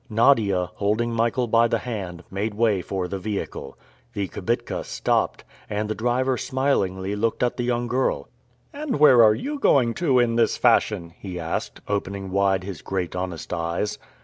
Nadia, 0.09 0.71
holding 0.77 1.13
Michael 1.13 1.45
by 1.45 1.67
the 1.67 1.77
hand, 1.77 2.23
made 2.31 2.55
way 2.55 2.81
for 2.81 3.07
the 3.07 3.19
vehicle. 3.19 3.77
The 4.13 4.27
kibitka 4.29 4.83
stopped, 4.83 5.43
and 5.69 5.87
the 5.87 5.93
driver 5.93 6.37
smilingly 6.39 7.15
looked 7.15 7.43
at 7.43 7.55
the 7.57 7.63
young 7.63 7.87
girl. 7.87 8.27
"And 8.73 8.99
where 8.99 9.23
are 9.23 9.35
you 9.35 9.59
going 9.59 9.93
to 10.01 10.17
in 10.17 10.37
this 10.37 10.57
fashion?" 10.57 11.13
he 11.19 11.39
asked, 11.39 11.81
opening 11.87 12.31
wide 12.31 12.63
his 12.63 12.81
great 12.81 13.15
honest 13.15 13.53
eyes. 13.53 13.99